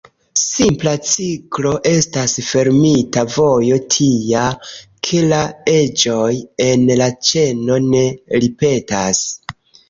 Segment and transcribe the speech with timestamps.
[0.41, 4.45] Simpla ciklo estas fermita vojo tia,
[5.09, 5.43] ke la
[5.75, 6.33] eĝoj
[6.69, 8.03] en la ĉeno ne
[8.47, 9.23] ripetas.